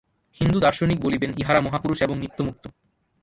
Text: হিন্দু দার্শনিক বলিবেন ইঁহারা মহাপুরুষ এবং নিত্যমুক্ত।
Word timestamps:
হিন্দু 0.41 0.57
দার্শনিক 0.59 0.97
বলিবেন 1.01 1.31
ইঁহারা 1.37 1.61
মহাপুরুষ 1.61 2.01
এবং 2.01 2.15
নিত্যমুক্ত। 2.17 2.63